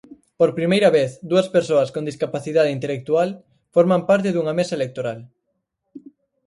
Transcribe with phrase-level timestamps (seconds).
[0.39, 3.29] Por primeira vez dúas persoas con discapacidade intelectual
[3.75, 5.19] forman parte dunha mesa electoral.